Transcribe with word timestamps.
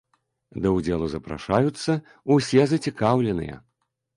Да 0.63 0.71
ўдзелу 0.77 1.09
запрашаюцца 1.11 1.91
ўсе 2.37 2.61
зацікаўленыя. 2.75 3.63